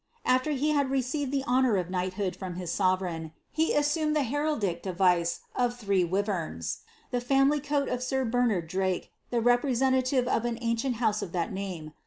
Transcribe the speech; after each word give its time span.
After 0.25 0.49
he 0.53 0.71
had 0.71 0.89
received 0.89 1.31
the 1.31 1.43
honour 1.43 1.77
of 1.77 1.91
knighthood 1.91 2.35
from 2.35 2.55
hia 2.55 2.65
sovereign. 2.65 3.33
he 3.51 3.75
assumed 3.75 4.15
the 4.15 4.23
heraldic 4.23 4.81
device 4.81 5.41
of 5.55 5.77
three 5.77 6.03
wiverns, 6.03 6.79
the 7.11 7.21
family 7.21 7.59
coal 7.59 7.83
of 7.87 7.99
■'ir 7.99 8.25
Bernard 8.31 8.65
Drake, 8.67 9.11
the 9.29 9.41
representative 9.41 10.27
of 10.27 10.43
an 10.43 10.57
ancient 10.59 10.95
house 10.95 11.21
of 11.21 11.33
that 11.33 11.53
name. 11.53 11.93